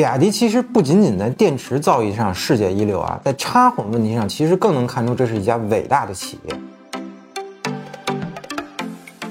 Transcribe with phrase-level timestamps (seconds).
[0.00, 6.54] 比亚迪其实不仅仅在电池造诣上世界一流啊，在插混问题上其实更能看出这是一家伟大的企业。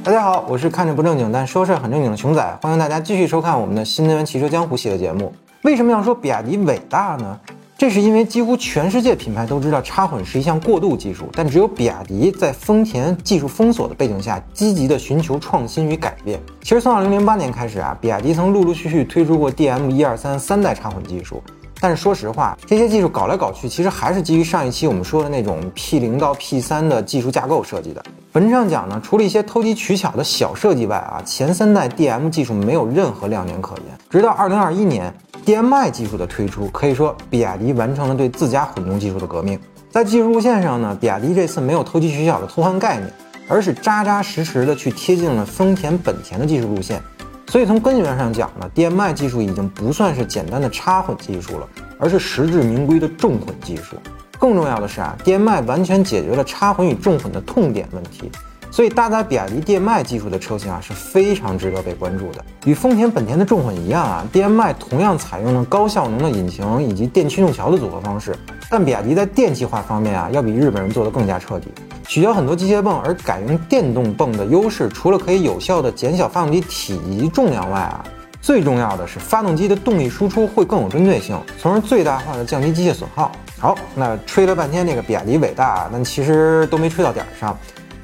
[0.04, 5.34] 大家好，我是看着不正经但说事儿很正经的熊仔，欢迎大家继续收看我们的新能源汽车江湖系列节目。
[5.64, 7.40] 为什么要说比亚迪伟大呢？
[7.80, 16.38] 这是因为几乎全世界品牌都知道插混是一项过渡技术，但只有比亚迪在丰田技术封锁的背景下，积极的寻求创新与改变。
[16.62, 21.42] 其实从2008年开始啊，比亚迪曾陆陆续续推出过 DM 一二三三代插混技术，
[21.80, 28.04] 但是说实话，这些技术搞来搞去，其实还是基于上一期我们说的那种 P 零到 P 三的技术架构设计的。
[28.34, 33.98] 本质上讲呢，除了一些投机取巧的小设计外啊，前三代 DM 技术没有任何亮点可言。
[34.10, 35.14] 直到2021年。
[35.50, 39.60] DMI 技术的推出，可以说比亚迪完成了对自家混动技术的革命。
[39.90, 43.12] 在技术路线上呢，比亚迪这次没有投机取巧的偷换概念，
[43.48, 47.02] 而是扎扎实实的去贴近了丰田、本田的技术路线。
[47.48, 53.96] 所以从根源上讲呢，DMI 技术已经不算是简单的插混技术了，而是实至名归的重混技术。
[54.38, 58.32] 更重要的是啊，DMI 完全解决了插混与重混的痛点问题。
[58.80, 62.46] 所以搭载比亚迪 DM-i 技术的车型啊是非常值得被关注的。
[62.64, 68.34] 与丰田、本田的重混一样啊，DM-i 同样采用了高效能的引擎以及电驱动桥的组合方式。
[68.70, 71.68] 但比亚迪在电气化方面啊，要比日本人做得更加彻底，
[72.08, 78.02] 取消很多机械泵而改用电动泵的优势，除了可以有效的减小发动机体积重量外啊，
[78.42, 83.30] 最重要的是发动机的动力输出会更有针对性，从而最大化的降低机械损耗。
[83.60, 87.58] 好，那吹了半天这个比亚迪伟大，但其实都没吹到点儿上。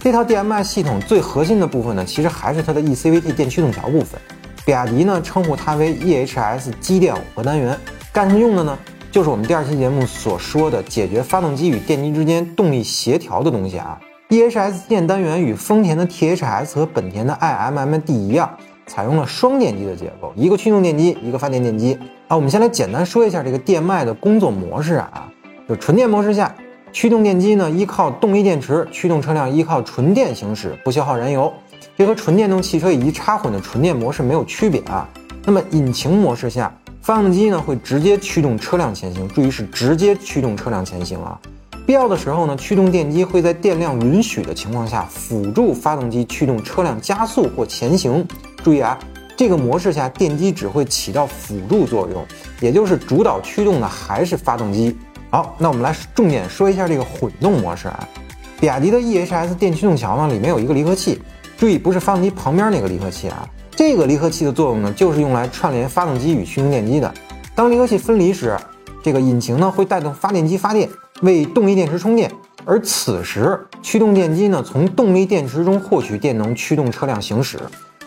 [0.06, 4.22] 这套 DMI 系统最核心的部分呢，其实还是它的 eCVT 电驱动桥部分。
[4.64, 7.76] 比亚迪呢称呼它为 EHS 机电耦合单元，
[8.14, 8.78] 干什么用的呢？
[9.12, 14.00] 就是我们第二期节目所说的解决发动机与电机之间动力协调的东西啊。
[14.30, 21.98] EHS 电单元与丰田的 THS 和本田的 iMMD 一样，采用了双电机的结构，一个驱动电机，一个发电电机。
[22.28, 25.28] 啊，我们先来简单说一下这个电脉的工作模式啊，
[25.68, 26.54] 就纯电模式下。
[26.96, 31.52] 驱动电机呢，依靠动力电池驱动车辆，依靠纯电行驶，不消耗燃油，
[31.98, 35.06] 这和纯电动汽车以及插混的纯电模式没有区别啊。
[35.44, 41.38] 那么引擎模式下，发动机呢会直接驱动车辆前行，注意是直接驱动车辆前行啊。
[41.86, 48.26] 必要的时候呢，驱动电机会在电量允许的情况下辅助发动机驱动车辆加速或前行。
[48.64, 48.98] 注意啊，
[49.36, 52.26] 这个模式下电机只会起到辅助作用，
[52.62, 54.96] 也就是主导驱动的还是发动机。
[55.36, 58.08] 好，那我们来重点说一下这个混动模式啊。
[58.58, 61.22] 比亚迪的 EHS 电驱动桥呢，里面有一个离合器，
[61.58, 63.46] 注意不是发动机旁边那个离合器啊。
[63.70, 67.14] 这个离合器的作用呢，就是用来串联发动机与驱动电机的。
[67.54, 68.58] 当离合器分离时，
[69.04, 70.90] 这个引擎呢会带动发电机发电，
[71.22, 72.32] 为动力电池充电。
[72.64, 77.60] 而此时，驱动电机呢从动力电池中获取电能，驱动车辆行驶。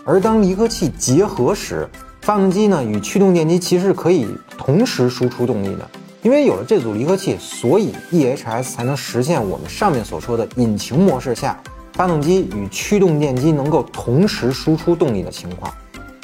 [0.02, 1.86] 而当离合器结合时，
[2.22, 5.86] 发动机呢与驱动电机其实可以同时输出动力的。
[6.22, 11.56] 因为有了这组离合器，所以 EHS 才能实现我们上面所说的引擎模式下，
[11.92, 15.72] 发动机与驱动电机能够同时输出动力的情况。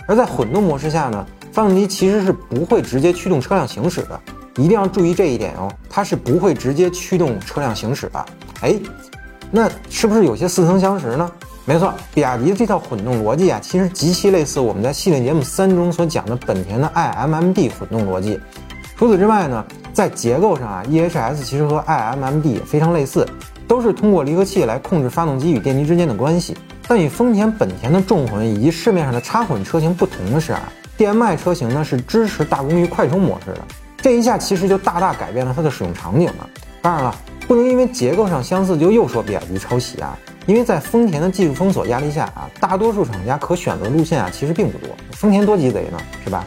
[0.06, 4.20] 而在混动模式下呢，发动机其实是不会直接驱动车辆行驶的，
[4.56, 8.26] 一定要注意这一点哦，它是不会直接驱动车辆行驶的。
[8.60, 8.74] 哎，
[9.50, 11.30] 那是不是有些似曾相识呢？
[11.64, 18.38] 没错，比亚迪的这套混动逻辑啊，其实极其类似我们在系列节目三中所讲的本田的 iMMD 混动逻辑。
[18.96, 23.26] 除此之外呢，在结构上啊，EHS 其实和 iMMD 也非常类似，
[23.66, 26.56] 都是通过离合器来控制发动机与电机之间的关系。
[26.86, 33.60] 但与丰田、本田的重混以及市面上的插混车型不同的是啊，DM-i 车型呢是支持大功率快充模式的，
[33.96, 36.48] 这一下其实就大大改变了它的使用场景了。
[36.82, 37.14] 当然了，
[37.48, 46.44] 不能因为结构上相似就又说比亚迪抄袭啊，因为在丰田的技术封锁压力下啊，大多数厂家可选择路线啊其实并不多，丰田多鸡贼呢，是吧？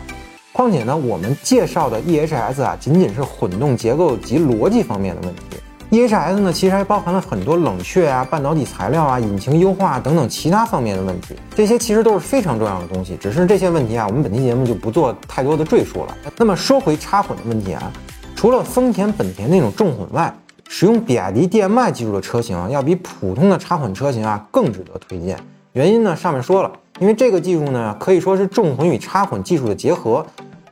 [0.58, 5.44] 况且呢，我们介绍的 EHS 啊，仅仅是混动结构及逻辑方面的问题。
[5.92, 11.36] EHS 呢，其实还包含了很多冷却啊、半导体材料啊、引擎优化等等其他方面的问题。
[11.56, 16.18] 这些其实都是非常重要的东西，只是这些问题啊，我们本期节目就不做太多的赘述了。
[16.36, 17.94] 那么说回插混的问题啊，
[18.36, 20.36] 除了丰田、本田那种重混外，
[20.68, 25.38] 使用比亚迪 DM-i 技术的车型要比普通的插混车型啊更值得推荐。
[25.74, 30.26] 原因呢，上面说了，因为这个技术呢，可以说是重混与插混技术的结合。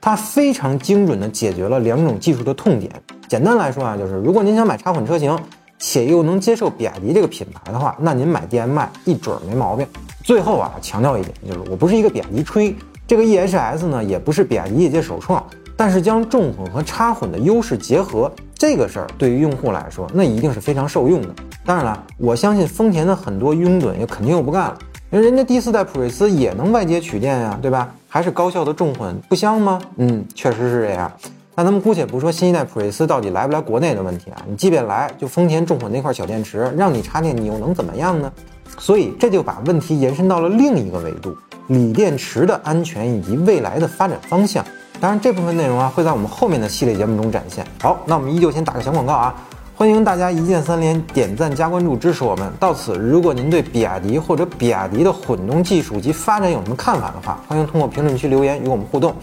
[0.05, 2.91] 它非常精准地解决了两种技术的痛点。
[3.27, 5.35] 简单来说啊，就是如果您想买插混车型，
[5.79, 9.87] 且又能接受比亚迪这个品牌的话，那您买 DM-i 一准没毛病。
[10.23, 12.75] 最后啊，强调一点，就是我不是一个比亚迪吹，
[13.07, 15.43] 这个 EHS 呢也不是比亚迪业界首创，
[15.75, 21.29] 但是将重混和插混的优势结合，这个事儿对于用户来说，那一定是非常受用的。
[21.65, 24.77] 当然了，我相信丰田的很多拥趸也肯定又不干了。
[25.11, 27.93] 因为人家第四代普锐斯也能外接取电呀，对吧？
[28.09, 29.79] 还是高效的重混，不香吗？
[29.97, 31.11] 嗯，确实是这样。
[31.55, 38.31] 那咱们姑且不说新一代普锐斯到底来不来国内的问题啊，你即便来，就丰田重混那块小电池让你插电，你又能怎么样呢？
[38.77, 41.33] 所以这就把问题延伸到了另一个维度：
[41.67, 44.65] 锂电池的安全以及未来的发展方向。
[44.99, 47.65] 当然，这部分内容啊会在我们后面的系列节目中展现。
[47.81, 49.35] 好，那我们依旧先打个小广告啊，
[49.85, 52.51] 欢迎大家一键三连、点赞加关注支持我们。
[52.59, 59.13] 到此，如果您对比亚迪或者比亚迪的混动技术及发展有什么看法的话，欢迎通过评论区留言与我们互动。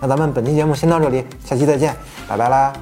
[0.00, 1.92] 那咱们本期节目先到这里，下期再见，
[2.28, 2.72] 拜拜啦。